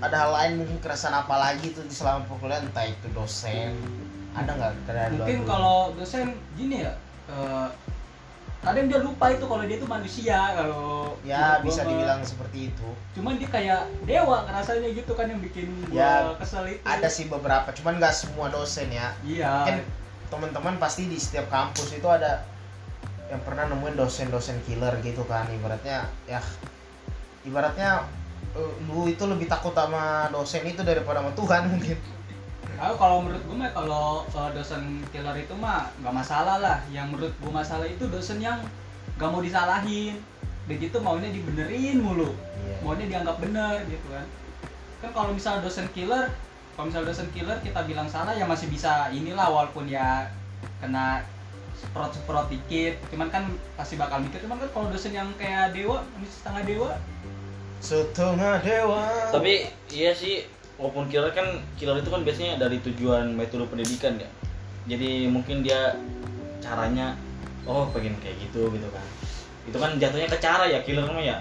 ada 0.00 0.16
hal 0.24 0.30
lain 0.32 0.52
mungkin 0.64 0.80
keresahan 0.80 1.20
apa 1.20 1.36
lagi 1.36 1.76
tuh 1.76 1.84
di 1.84 1.92
selama 1.92 2.24
perkuliahan? 2.26 2.64
Entah 2.64 2.88
itu 2.88 3.06
dosen. 3.12 3.76
Ada 4.34 4.50
nggak? 4.56 4.72
Mungkin 5.20 5.40
kalau 5.46 5.92
dosen 5.94 6.34
gini 6.56 6.82
ya 6.82 6.96
eh, 7.28 7.68
kadang 8.64 8.86
dia 8.88 9.00
lupa 9.00 9.26
itu 9.30 9.44
kalau 9.44 9.62
dia 9.68 9.76
itu 9.76 9.86
manusia 9.86 10.38
kalau 10.56 11.14
ya 11.22 11.60
bisa 11.60 11.84
gua. 11.84 11.90
dibilang 11.92 12.20
seperti 12.24 12.58
itu. 12.72 12.88
Cuman 13.14 13.36
dia 13.36 13.48
kayak 13.48 13.80
dewa 14.08 14.48
ngerasanya 14.48 14.88
gitu 14.96 15.12
kan 15.12 15.28
yang 15.28 15.40
bikin 15.40 15.68
gua 15.88 15.94
Ya, 15.94 16.12
kesel 16.40 16.64
itu. 16.72 16.82
ada 16.82 17.08
sih 17.08 17.28
beberapa 17.28 17.68
cuman 17.70 18.00
nggak 18.00 18.14
semua 18.16 18.48
dosen 18.48 18.88
ya. 18.88 19.12
Iya. 19.22 19.52
Mungkin 19.62 19.78
teman-teman 20.32 20.74
pasti 20.80 21.06
di 21.06 21.20
setiap 21.20 21.46
kampus 21.46 21.94
itu 21.94 22.08
ada 22.08 22.42
yang 23.30 23.40
pernah 23.44 23.68
nemuin 23.68 23.96
dosen-dosen 23.96 24.60
killer 24.68 24.92
gitu 25.00 25.24
kan 25.24 25.48
ibaratnya 25.48 26.04
ya 26.28 26.40
ibaratnya 27.44 28.04
eh, 28.52 28.72
lu 28.88 29.08
itu 29.08 29.24
lebih 29.24 29.48
takut 29.48 29.72
sama 29.72 30.28
dosen 30.28 30.64
itu 30.64 30.80
daripada 30.84 31.20
sama 31.24 31.32
Tuhan 31.32 31.62
mungkin 31.72 31.96
Nah, 32.84 32.92
kalau 33.00 33.24
menurut 33.24 33.40
gue 33.48 33.56
mah 33.56 33.72
kalau 33.72 34.28
uh, 34.28 34.50
dosen 34.52 35.00
killer 35.08 35.32
itu 35.40 35.56
mah 35.56 35.88
nggak 36.04 36.12
masalah 36.20 36.60
lah. 36.60 36.78
Yang 36.92 37.16
menurut 37.16 37.32
gue 37.40 37.48
masalah 37.48 37.88
itu 37.88 38.04
dosen 38.12 38.44
yang 38.44 38.60
nggak 39.16 39.30
mau 39.32 39.40
disalahin. 39.40 40.20
Begitu 40.68 41.00
maunya 41.00 41.32
dibenerin 41.32 42.04
mulu. 42.04 42.36
Maunya 42.84 43.08
dianggap 43.08 43.40
bener 43.40 43.88
gitu 43.88 44.04
kan. 44.12 44.28
Kan 45.00 45.10
kalau 45.16 45.32
misalnya 45.32 45.64
dosen 45.64 45.88
killer, 45.96 46.28
kalau 46.76 46.92
misalnya 46.92 47.08
dosen 47.08 47.32
killer 47.32 47.56
kita 47.64 47.88
bilang 47.88 48.04
salah 48.04 48.36
ya 48.36 48.44
masih 48.44 48.68
bisa 48.68 49.08
inilah 49.16 49.48
walaupun 49.48 49.88
ya 49.88 50.28
kena 50.84 51.24
seprot-seprot 51.80 52.52
dikit. 52.52 53.00
Cuman 53.08 53.32
kan 53.32 53.48
pasti 53.80 53.96
bakal 53.96 54.20
mikir. 54.20 54.44
Cuman 54.44 54.60
kan 54.60 54.68
kalau 54.76 54.92
dosen 54.92 55.16
yang 55.16 55.32
kayak 55.40 55.72
dewa, 55.72 56.04
setengah 56.20 56.68
dewa, 56.68 56.90
setengah 57.80 58.60
dewa 58.60 59.04
Tapi 59.32 59.72
iya 59.88 60.12
sih 60.12 60.44
walaupun 60.80 61.06
killer 61.06 61.30
kan 61.30 61.62
killer 61.78 62.02
itu 62.02 62.10
kan 62.10 62.22
biasanya 62.26 62.58
dari 62.58 62.78
tujuan 62.82 63.34
metode 63.34 63.66
pendidikan 63.70 64.18
ya. 64.18 64.30
Jadi 64.84 65.30
mungkin 65.30 65.64
dia 65.64 65.96
caranya 66.60 67.16
oh 67.64 67.88
pengen 67.92 68.16
kayak 68.20 68.36
gitu 68.42 68.68
gitu 68.72 68.88
kan. 68.92 69.04
Itu 69.64 69.76
kan 69.80 69.96
jatuhnya 69.96 70.28
ke 70.28 70.38
cara 70.40 70.64
ya 70.68 70.82
killer 70.82 71.08
mah 71.08 71.24
ya. 71.24 71.38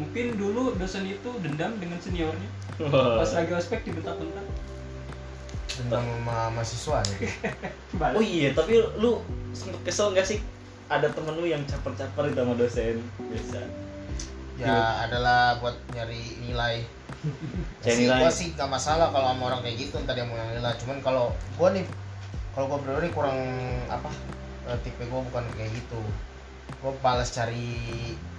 mungkin 0.00 0.32
dulu 0.40 0.80
dosen 0.80 1.04
itu 1.04 1.28
dendam 1.44 1.76
dengan 1.76 2.00
seniornya. 2.00 2.48
Pas 3.20 3.30
lagi 3.36 3.52
ospek 3.52 3.84
dibentak-bentak. 3.84 4.48
tentang 5.70 6.04
sama 6.04 6.52
mahasiswa 6.56 6.98
gitu. 7.14 7.24
Balik. 8.00 8.16
Oh 8.16 8.24
iya, 8.24 8.48
tapi 8.52 8.80
lu 9.00 9.20
sempet 9.56 9.80
kesel 9.84 10.12
gak 10.12 10.28
sih 10.28 10.40
ada 10.90 11.06
temen 11.08 11.38
lu 11.38 11.46
yang 11.46 11.62
caper-caper 11.64 12.34
sama 12.34 12.52
dosen 12.58 12.98
biasa? 13.16 13.60
Ya 14.60 15.08
adalah 15.08 15.56
buat 15.58 15.76
nyari 15.96 16.22
nilai. 16.44 16.84
Cari 17.84 18.04
nilai. 18.04 18.20
gua 18.20 18.30
sih 18.30 18.52
gak 18.52 18.68
masalah 18.68 19.08
kalau 19.08 19.32
sama 19.32 19.42
orang 19.52 19.60
kayak 19.64 19.76
gitu 19.88 19.96
ntar 20.04 20.14
dia 20.16 20.28
mau 20.28 20.36
yang 20.36 20.52
nilai. 20.52 20.76
Cuman 20.76 21.00
kalau 21.00 21.32
gua 21.56 21.72
nih 21.72 21.84
kalau 22.52 22.66
gua 22.68 22.78
pribadi 22.84 23.08
kurang 23.12 23.38
apa 23.88 24.10
eh, 24.68 24.78
tipe 24.84 25.02
gua 25.08 25.24
bukan 25.24 25.44
kayak 25.56 25.72
gitu. 25.72 26.00
Gua 26.84 26.92
balas 27.00 27.32
cari 27.32 27.80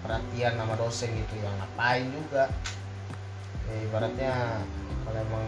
perhatian 0.06 0.58
sama 0.58 0.78
dosen 0.78 1.10
gitu 1.12 1.34
yang 1.42 1.54
ngapain 1.58 2.06
juga? 2.14 2.46
Ya, 3.70 3.76
ibaratnya 3.88 4.34
kalau 5.06 5.20
emang 5.26 5.46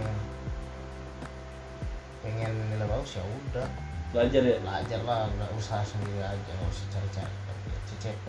pengen 2.26 2.54
nilai 2.74 2.88
bagus 2.90 3.22
ya 3.22 3.24
udah. 3.24 3.70
Belajar 4.14 4.42
ya? 4.46 4.58
belajar 4.62 5.00
lah 5.06 5.26
nggak 5.26 5.52
usaha 5.58 5.82
sendiri 5.82 6.22
aja 6.22 6.52
nggak 6.54 6.70
usah 6.70 6.86
cari-cari. 6.94 7.36
CCP 7.84 8.26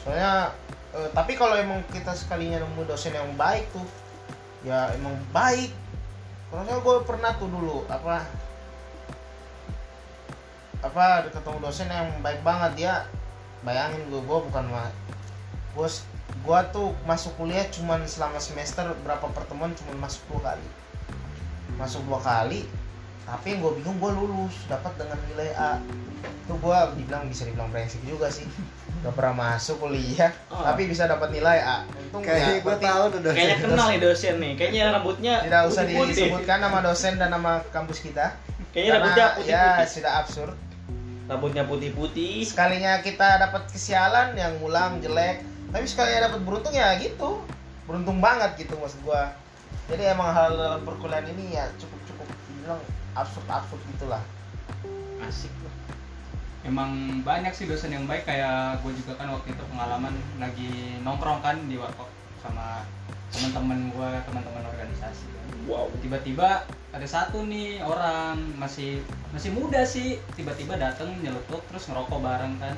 soalnya 0.00 0.56
eh, 0.96 1.08
tapi 1.12 1.36
kalau 1.36 1.54
emang 1.56 1.84
kita 1.92 2.16
sekalinya 2.16 2.64
nemu 2.64 2.88
dosen 2.88 3.12
yang 3.12 3.30
baik 3.36 3.68
tuh 3.72 3.84
ya 4.64 4.92
emang 4.96 5.16
baik. 5.32 5.72
Karena 6.50 6.82
gue 6.82 6.96
pernah 7.06 7.30
tuh 7.38 7.46
dulu 7.46 7.86
apa 7.86 8.26
apa 10.80 11.30
ketemu 11.30 11.58
dosen 11.62 11.88
yang 11.88 12.10
baik 12.24 12.40
banget. 12.42 12.70
Dia 12.84 12.94
bayangin 13.62 14.08
gue 14.08 14.20
gue 14.24 14.38
bukan 14.50 14.64
mah 14.72 14.88
gue 15.76 15.88
gue 16.40 16.58
tuh 16.72 16.96
masuk 17.04 17.36
kuliah 17.36 17.68
cuman 17.68 18.02
selama 18.08 18.40
semester 18.40 18.88
berapa 19.04 19.28
pertemuan 19.30 19.76
cuman 19.76 20.08
masuk 20.08 20.22
dua 20.32 20.52
kali. 20.52 20.68
Masuk 21.78 22.02
dua 22.08 22.20
kali 22.20 22.66
tapi 23.28 23.54
yang 23.54 23.62
gue 23.62 23.72
bingung 23.78 23.98
gue 24.02 24.10
lulus 24.10 24.56
dapat 24.66 24.90
dengan 24.98 25.20
nilai 25.30 25.54
A. 25.54 25.78
Itu 26.48 26.58
gue 26.58 26.78
dibilang 26.98 27.30
bisa 27.30 27.46
dibilang 27.46 27.70
brengsek 27.70 28.02
juga 28.02 28.26
sih 28.26 28.48
gak 29.00 29.14
pernah 29.14 29.32
masuk 29.34 29.80
kuliah 29.80 30.28
Oh. 30.46 30.60
tapi 30.60 30.84
bisa 30.84 31.04
dapat 31.04 31.30
nilai 31.30 31.58
A 31.58 31.88
untung 31.88 32.20
kayak 32.20 32.36
ya 32.38 32.56
gue 32.60 32.76
tahu 32.76 33.02
tuh 33.08 33.20
dosen 33.22 33.36
Kayaknya 33.38 33.56
kenal 33.62 33.86
nih 33.88 34.00
dosen 34.00 34.34
nih. 34.36 34.52
Kayaknya 34.54 34.82
rambutnya 34.92 35.34
tidak 35.40 35.62
usah 35.64 35.82
putih-putih. 35.82 36.08
disebutkan 36.10 36.58
nama 36.58 36.78
dosen 36.80 37.12
dan 37.16 37.28
nama 37.30 37.52
kampus 37.68 37.98
kita 38.00 38.26
Kayaknya 38.70 38.92
rambutnya 38.94 39.26
karena 39.30 39.46
ya 39.46 39.62
putih-putih. 39.72 39.88
sudah 39.90 40.12
absurd 40.18 40.56
Rambutnya 41.24 41.62
putih-putih. 41.64 42.34
sekalinya 42.42 42.92
kita 42.98 43.28
dapat 43.38 43.62
kesialan 43.68 44.34
yang 44.34 44.52
ngulang 44.58 44.98
jelek 44.98 45.40
tapi 45.70 45.86
sekalinya 45.86 46.26
dapat 46.26 46.40
beruntung 46.42 46.74
ya 46.74 46.98
gitu 46.98 47.40
beruntung 47.86 48.18
banget 48.18 48.58
gitu 48.58 48.74
maksud 48.74 49.00
gua 49.00 49.30
jadi 49.86 50.12
emang 50.12 50.28
hal 50.28 50.50
dalam 50.52 50.82
perkuliahan 50.82 51.26
ini 51.28 51.54
ya 51.54 51.70
cukup 51.76 51.98
cukup 52.04 52.26
dibilang 52.44 52.82
absurd 53.12 53.46
absurd 53.46 53.80
gitulah 53.88 54.22
Asik 55.20 55.52
loh. 55.56 55.70
Emang 56.64 57.22
banyak 57.24 57.52
sih 57.56 57.64
dosen 57.64 57.94
yang 57.94 58.04
baik 58.04 58.28
kayak 58.28 58.80
gue 58.84 58.92
juga 58.92 59.16
kan 59.16 59.32
waktu 59.32 59.56
itu 59.56 59.62
pengalaman 59.72 60.14
lagi 60.36 61.00
nongkrong 61.00 61.40
kan 61.40 61.56
di 61.64 61.80
warkop 61.80 62.08
sama 62.40 62.84
teman-teman 63.32 63.88
gue 63.94 64.10
teman-teman 64.28 64.64
organisasi 64.68 65.30
wow. 65.70 65.86
Tiba-tiba 66.02 66.66
ada 66.90 67.06
satu 67.06 67.46
nih 67.46 67.78
orang 67.86 68.58
masih 68.58 68.98
masih 69.30 69.54
muda 69.54 69.86
sih 69.86 70.18
tiba-tiba 70.34 70.74
dateng 70.74 71.14
nyeletuk 71.22 71.62
terus 71.70 71.86
ngerokok 71.86 72.18
bareng 72.18 72.54
kan. 72.58 72.74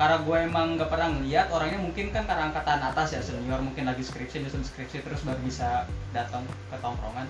Karena 0.00 0.16
gue 0.24 0.36
emang 0.48 0.80
gak 0.80 0.88
pernah 0.88 1.12
ngeliat 1.12 1.52
orangnya 1.52 1.76
mungkin 1.76 2.08
kan 2.08 2.24
karena 2.24 2.48
angkatan 2.48 2.80
atas 2.80 3.12
ya 3.12 3.20
senior 3.20 3.60
mungkin 3.60 3.84
lagi 3.84 4.00
skripsi 4.00 4.40
nyusun 4.40 4.64
skripsi 4.64 5.04
terus 5.04 5.20
baru 5.28 5.40
bisa 5.44 5.84
datang 6.16 6.46
ke 6.72 6.76
tongkrongan. 6.80 7.28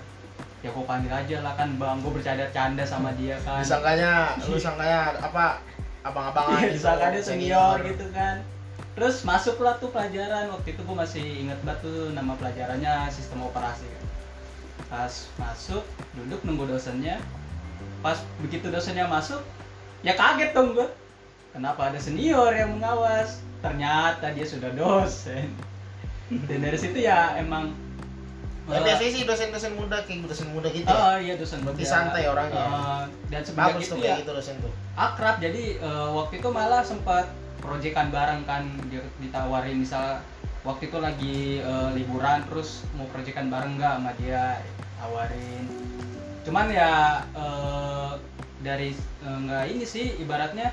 Ya 0.61 0.71
gue 0.71 0.85
panggil 0.85 1.11
aja 1.11 1.37
lah 1.43 1.57
kan 1.59 1.75
bang 1.81 1.99
gue 1.99 2.13
bercanda-canda 2.15 2.85
sama 2.87 3.11
dia 3.19 3.41
kan. 3.43 3.65
Disangkanya 3.65 4.39
lu 4.47 4.55
sangkanya 4.61 5.19
apa 5.19 5.59
abang-abangan 6.01 6.59
Iya, 6.61 6.67
gitu, 6.69 6.77
disangkanya 6.81 7.23
senior 7.23 7.77
gitu 7.85 8.07
kan. 8.13 8.37
Terus 8.97 9.17
masuklah 9.23 9.77
tuh 9.79 9.93
pelajaran. 9.93 10.51
Waktu 10.53 10.77
itu 10.77 10.81
gue 10.83 10.97
masih 10.97 11.25
inget 11.47 11.61
banget 11.63 11.85
tuh 11.87 12.13
nama 12.17 12.33
pelajarannya 12.37 13.09
sistem 13.13 13.45
operasi 13.45 13.87
kan. 13.87 14.05
Pas 14.91 15.13
masuk 15.37 15.85
duduk 16.17 16.41
nunggu 16.43 16.67
dosennya. 16.67 17.21
Pas 18.01 18.17
begitu 18.41 18.73
dosennya 18.73 19.05
masuk 19.07 19.45
ya 20.01 20.17
kaget 20.17 20.57
dong 20.57 20.73
gue 20.73 20.89
kenapa 21.53 21.93
ada 21.93 22.01
senior 22.01 22.57
yang 22.57 22.81
mengawas? 22.81 23.45
Ternyata 23.61 24.33
dia 24.33 24.47
sudah 24.49 24.73
dosen. 24.73 25.53
Dan 26.31 26.63
dari 26.63 26.79
situ 26.79 27.05
ya 27.05 27.37
emang 27.37 27.75
Eh, 28.71 28.81
biasanya 28.81 29.11
sih 29.11 29.23
dosen-dosen 29.25 29.73
muda 29.75 29.97
kayak 30.03 30.25
dosen 30.25 30.49
muda 30.51 30.69
gitu 30.69 30.87
ya. 30.87 30.95
Oh 30.95 31.17
iya 31.17 31.35
dosen 31.35 31.59
Berarti 31.61 31.83
muda. 31.83 31.91
santai 31.91 32.25
orangnya. 32.25 32.63
Eh, 32.63 33.03
dan 33.29 33.43
semenjak 33.43 33.75
Bagus 33.75 33.83
itu 33.83 33.91
tuh 33.91 33.99
ya 33.99 34.05
kayak 34.07 34.21
gitu 34.23 34.33
dosen 34.33 34.57
tuh. 34.59 34.73
akrab 34.95 35.37
jadi 35.39 35.63
eh, 35.77 36.09
waktu 36.11 36.35
itu 36.39 36.49
malah 36.49 36.83
sempat 36.83 37.27
proyekan 37.59 38.09
bareng 38.09 38.43
kan 38.45 38.65
ditawarin 39.19 39.77
misal 39.77 40.23
waktu 40.61 40.89
itu 40.89 40.99
lagi 40.99 41.39
eh, 41.59 41.91
liburan 41.93 42.41
terus 42.47 42.85
mau 42.95 43.09
proyekan 43.09 43.49
bareng 43.49 43.77
nggak 43.77 43.93
sama 43.97 44.11
dia 44.17 44.61
tawarin 44.97 45.65
cuman 46.41 46.67
ya 46.69 46.93
eh, 47.33 48.13
dari 48.61 48.93
eh, 48.97 49.39
nggak 49.41 49.65
ini 49.73 49.85
sih 49.85 50.17
ibaratnya 50.19 50.73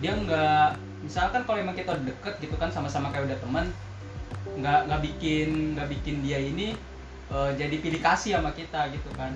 dia 0.00 0.12
nggak 0.12 0.68
misalkan 1.00 1.42
kalau 1.42 1.58
emang 1.58 1.74
kita 1.74 1.96
deket 1.98 2.34
gitu 2.38 2.54
kan 2.56 2.68
sama-sama 2.68 3.10
kayak 3.10 3.28
udah 3.28 3.38
teman 3.40 3.66
nggak 4.52 4.80
nggak 4.86 5.00
bikin 5.02 5.48
nggak 5.74 5.88
bikin 5.90 6.16
dia 6.20 6.38
ini 6.38 6.74
eh, 7.32 7.50
jadi 7.56 7.76
pilih 7.80 8.00
kasih 8.04 8.36
sama 8.38 8.52
kita 8.52 8.92
gitu 8.92 9.08
kan. 9.16 9.32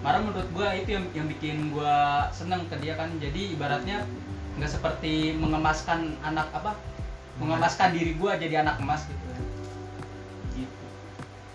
Marah 0.00 0.20
menurut 0.24 0.48
gua 0.56 0.72
itu 0.76 0.96
yang 0.96 1.04
yang 1.12 1.26
bikin 1.28 1.72
gua 1.72 2.28
seneng 2.32 2.64
ke 2.68 2.76
dia 2.80 2.96
kan. 2.96 3.08
Jadi 3.20 3.56
ibaratnya 3.56 4.04
nggak 4.60 4.70
seperti 4.70 5.36
mengemaskan 5.36 6.16
anak 6.20 6.48
apa 6.52 6.76
mengemaskan 7.40 7.96
diri 7.96 8.16
gua 8.16 8.36
jadi 8.36 8.64
anak 8.64 8.80
emas 8.80 9.04
gitu 9.08 9.24
kan. 9.32 9.44
Gitu. 10.56 10.84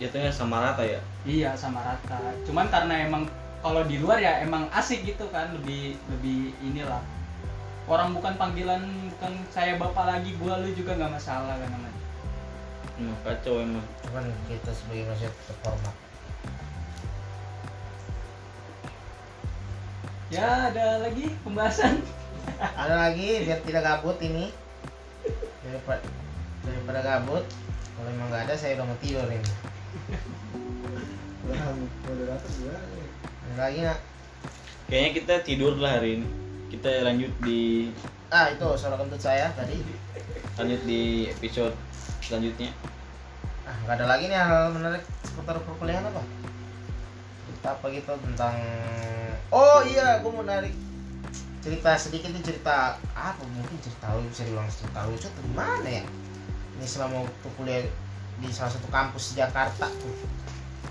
Jatuhnya 0.01 0.32
sama 0.34 0.62
rata 0.62 0.84
ya? 0.86 1.01
Iya 1.25 1.54
sama 1.58 1.82
rata. 1.82 2.18
Cuman 2.46 2.70
karena 2.70 3.06
emang 3.06 3.24
kalau 3.65 3.82
di 3.86 3.98
luar 3.98 4.22
ya 4.22 4.46
emang 4.46 4.70
asik 4.74 5.06
gitu 5.06 5.25
kan 5.34 5.54
lebih 5.54 5.98
lebih 6.10 6.54
inilah. 6.62 7.01
Orang 7.86 8.18
bukan 8.18 8.34
panggilan 8.38 8.82
bukan 9.13 9.34
saya 9.54 9.77
bapak 9.77 10.06
lagi 10.06 10.34
gua 10.42 10.62
lu 10.62 10.70
juga 10.74 10.98
nggak 10.98 11.13
masalah 11.18 11.54
kan 11.58 11.70
namanya 11.70 12.05
Hmm, 12.96 13.16
kacau 13.28 13.60
emang 13.60 13.84
Cuman 14.08 14.32
kita 14.48 14.72
sebagai 14.72 15.12
manusia 15.12 15.32
terhormat. 15.48 15.96
ya 20.34 20.74
ada 20.74 21.06
lagi 21.06 21.32
pembahasan 21.46 22.02
Ada 22.82 22.96
lagi 23.08 23.46
biar 23.46 23.60
tidak 23.64 23.84
gabut 23.84 24.18
ini. 24.24 24.51
Daripada 25.64 26.01
daripada 26.66 27.00
gabut. 27.03 27.44
Kalau 27.96 28.10
emang 28.12 28.27
nggak 28.31 28.48
ada 28.50 28.55
saya 28.55 28.79
udah 28.79 28.86
mau 28.88 28.98
tidur 29.00 29.27
ini. 29.27 29.51
Ada 33.46 33.60
lagi 33.60 33.79
nggak? 33.86 34.01
kayaknya 34.86 35.12
kita 35.18 35.36
tidur 35.42 35.74
lah 35.81 35.98
hari 35.98 36.22
ini 36.22 36.27
kita 36.70 37.01
lanjut 37.01 37.34
di 37.42 37.90
Ah 38.29 38.50
itu 38.51 38.68
suara 38.75 38.98
kentut 38.98 39.22
saya 39.22 39.53
tadi. 39.53 39.79
Lanjut 40.55 40.81
di 40.87 41.27
episode 41.27 41.75
selanjutnya. 42.24 42.72
Ah 43.68 43.75
nggak 43.83 43.96
ada 44.00 44.05
lagi 44.07 44.31
nih 44.31 44.39
hal 44.39 44.72
menarik 44.72 45.03
seputar 45.27 45.59
perkuliahan 45.59 46.07
apa? 46.07 46.24
Apa 47.65 47.85
gitu 47.91 48.13
tentang 48.24 48.55
Oh 49.51 49.83
iya, 49.83 50.24
gue 50.24 50.31
mau 50.31 50.48
narik 50.48 50.72
cerita 51.59 51.98
sedikit 52.00 52.31
nih 52.31 52.44
cerita 52.44 52.96
apa? 53.11 53.44
Mungkin 53.44 53.77
cerita 53.83 54.15
lu 54.15 54.25
bisa 54.31 54.48
diulang 54.48 54.70
cerita 54.72 55.00
lucu 55.11 55.27
gimana 55.27 55.89
ya? 55.89 56.03
Ini 56.79 56.85
selama 56.87 57.27
waktu 57.27 57.48
kuliah 57.59 57.83
di 58.39 58.48
salah 58.51 58.72
satu 58.72 58.87
kampus 58.87 59.35
di 59.35 59.44
Jakarta 59.44 59.91
tuh. 59.91 60.15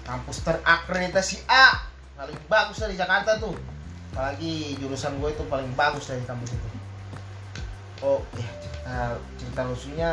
Kampus 0.05 0.45
terakreditasi 0.45 1.49
A. 1.49 1.89
Paling 2.21 2.37
bagus 2.53 2.85
dari 2.85 3.01
Jakarta 3.01 3.41
tuh. 3.41 3.57
Apalagi 4.13 4.77
jurusan 4.77 5.17
gue 5.19 5.33
itu 5.33 5.45
paling 5.49 5.73
bagus 5.73 6.05
dari 6.13 6.21
kampus 6.29 6.53
itu. 6.53 6.69
Oh 8.05 8.21
ya 8.37 8.64
cerita, 8.85 9.17
cerita 9.41 9.63
lucunya 9.65 10.11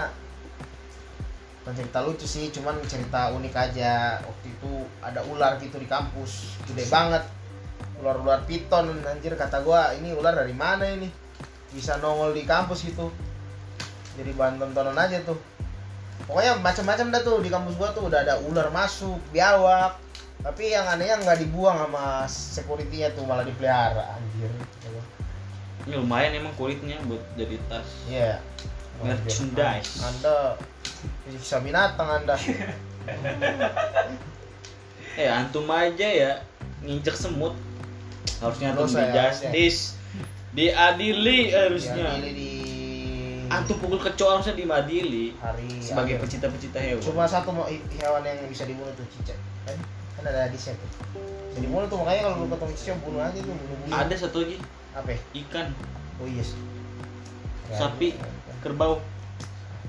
bukan 1.61 1.77
cerita 1.77 1.99
lucu 2.01 2.25
sih 2.25 2.49
cuman 2.55 2.79
cerita 2.87 3.35
unik 3.35 3.53
aja. 3.53 4.23
Waktu 4.23 4.47
itu 4.47 4.87
ada 5.03 5.19
ular 5.27 5.59
gitu 5.59 5.75
di 5.75 5.85
kampus 5.85 6.55
gede 6.71 6.87
banget. 6.87 7.27
Ular-ular 8.01 8.47
piton 8.47 8.97
anjir 9.03 9.35
kata 9.35 9.61
gua 9.61 9.91
ini 9.93 10.15
ular 10.15 10.33
dari 10.33 10.55
mana 10.55 10.87
ini? 10.87 11.11
Bisa 11.75 11.99
nongol 11.99 12.31
di 12.33 12.47
kampus 12.47 12.87
gitu. 12.87 13.11
Jadi 14.17 14.31
bahan 14.33 14.57
tontonan 14.57 14.95
aja 14.97 15.19
tuh. 15.21 15.37
Pokoknya 16.25 16.57
macam-macam 16.63 17.05
dah 17.11 17.21
tuh 17.21 17.37
di 17.43 17.49
kampus 17.51 17.75
gua 17.75 17.91
tuh 17.91 18.07
udah 18.07 18.23
ada 18.23 18.39
ular 18.41 18.71
masuk 18.71 19.19
biawak. 19.35 19.99
Tapi 20.41 20.73
yang 20.73 20.89
anehnya 20.89 21.21
nggak 21.21 21.45
dibuang 21.45 21.77
sama 21.77 22.25
securitynya 22.25 23.13
tuh 23.13 23.29
malah 23.29 23.45
dipelihara 23.45 24.17
anjir 24.17 24.49
ini 25.87 25.93
lumayan 25.97 26.31
emang 26.37 26.53
kulitnya 26.59 26.97
buat 27.09 27.23
jadi 27.33 27.57
tas 27.69 27.87
Iya. 28.05 28.37
Merchandise. 29.01 30.05
Anda 30.05 30.53
bisa 31.25 31.57
binatang 31.65 32.09
Anda. 32.21 32.37
eh 35.19 35.27
antum 35.27 35.67
aja 35.67 36.07
ya 36.07 36.31
nginjek 36.85 37.17
semut 37.17 37.57
harusnya 38.39 38.71
antum 38.71 38.87
di 38.87 38.95
ya, 38.95 39.11
justice 39.11 39.99
diadili 40.55 41.51
harusnya 41.51 42.15
Diadili 42.15 42.31
di 42.31 42.51
antum 43.51 43.75
pukul 43.83 43.99
kecoa 43.99 44.39
harusnya 44.39 44.55
dimadili 44.55 45.35
hari 45.43 45.67
sebagai 45.83 46.23
pecinta-pecinta 46.23 46.79
hewan 46.79 47.03
Cuma 47.03 47.27
satu 47.27 47.51
mau 47.51 47.67
hewan 47.67 48.21
yang 48.23 48.47
bisa 48.47 48.63
dibunuh 48.63 48.93
tuh 48.95 49.03
cicak. 49.11 49.35
Kan, 49.67 49.75
kan 50.15 50.23
ada 50.31 50.47
hadisnya 50.47 50.79
tuh. 50.79 50.89
Bisa 51.51 51.59
dibunuh 51.59 51.85
tuh 51.91 51.97
makanya 51.99 52.31
kalau 52.31 52.45
lu 52.45 52.47
ketemu 52.47 52.73
cicak 52.79 52.97
bunuh 53.03 53.21
aja 53.21 53.39
tuh 53.43 53.51
bunuh 53.51 53.75
bunuh. 53.83 53.91
ada 53.91 54.15
satu 54.15 54.37
lagi 54.47 54.57
Apa? 54.91 55.09
ya? 55.11 55.19
ikan 55.39 55.67
Oh 56.17 56.27
iya 56.27 56.43
sih. 56.43 56.59
Ya, 57.67 57.75
sapi 57.77 58.13
ya, 58.13 58.21
ya. 58.21 58.53
kerbau 58.61 58.99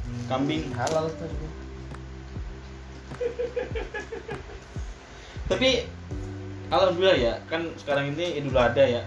Hmm, 0.03 0.23
kambing. 0.29 0.69
halal 0.75 1.09
tuh. 1.15 1.31
tapi 5.47 5.85
alhamdulillah 6.69 7.19
ya 7.19 7.35
kan 7.47 7.69
sekarang 7.77 8.13
ini 8.13 8.41
idul 8.41 8.57
adha 8.57 8.83
ya 8.83 9.03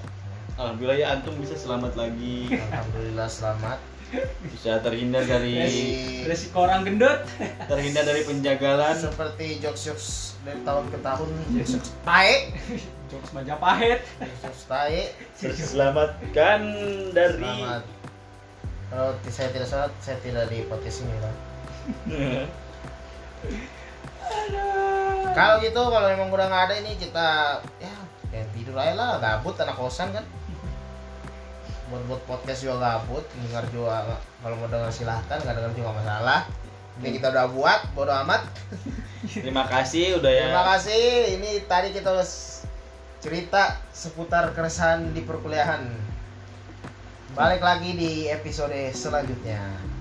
alhamdulillah 0.56 0.98
ya 0.98 1.08
antum 1.14 1.36
bisa 1.36 1.58
selamat 1.58 1.98
lagi 1.98 2.48
Alhamdulillah 2.50 3.28
selamat. 3.28 3.80
bisa 4.48 4.80
terhindar 4.80 5.26
dari 5.26 5.58
resiko 6.24 6.64
orang 6.64 6.86
gendut 6.86 7.26
terhindar 7.70 8.06
dari 8.06 8.22
penjagalan 8.24 8.96
Seperti 8.96 9.60
jokes-jokes 9.60 10.38
dari 10.46 10.62
tahun 10.62 10.86
ke 10.88 10.98
tahun 11.02 11.28
jokes 11.52 11.74
tae. 12.06 12.54
Jokes 13.06 13.32
Majapahit 13.32 14.02
Jokes 14.42 14.64
tae. 14.66 15.14
terselamatkan 15.36 16.62
dari 17.12 17.38
Selamat. 17.38 17.84
Kalau 18.86 19.12
ti- 19.20 19.30
saya 19.30 19.50
tidak 19.50 19.68
salah, 19.68 19.90
saya 19.98 20.18
tidak 20.20 20.46
di 20.48 20.64
podcast 20.66 21.02
ini 21.02 21.16
kan. 21.18 21.34
Kalau 25.34 25.56
gitu, 25.60 25.82
kalau 25.82 26.08
memang 26.08 26.30
udah 26.32 26.48
nggak 26.48 26.64
ada 26.72 26.76
ini 26.80 26.96
kita 26.96 27.28
ya 27.78 27.94
kayak 28.32 28.48
tidur 28.56 28.76
aja 28.76 28.94
lah, 28.96 29.10
gabut 29.20 29.56
anak 29.60 29.76
kosan 29.76 30.10
kan. 30.10 30.24
Buat 31.86 32.02
buat 32.08 32.22
podcast 32.26 32.64
juga 32.64 32.78
gabut, 32.80 33.26
dengar 33.44 33.66
juga 33.70 34.16
kalau 34.40 34.56
mau 34.58 34.70
dengar 34.70 34.90
silahkan, 34.90 35.38
nggak 35.38 35.56
dengar 35.56 35.74
juga 35.76 35.92
masalah. 35.94 36.40
Ini 36.96 37.20
kita 37.20 37.28
udah 37.28 37.46
buat, 37.52 37.80
bodo 37.92 38.14
amat. 38.24 38.48
terima 39.28 39.68
kasih 39.68 40.16
udah 40.16 40.32
ya 40.32 40.48
Terima 40.48 40.64
kasih. 40.72 41.04
Ini 41.36 41.52
tadi 41.68 41.92
kita 41.92 42.24
s- 42.24 42.55
cerita 43.26 43.82
seputar 43.90 44.54
keresahan 44.54 45.10
di 45.10 45.26
perkuliahan. 45.26 45.82
Balik 47.34 47.58
lagi 47.58 47.98
di 47.98 48.30
episode 48.30 48.94
selanjutnya. 48.94 49.95